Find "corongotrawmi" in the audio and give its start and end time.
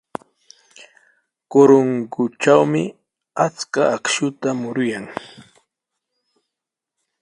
1.51-2.83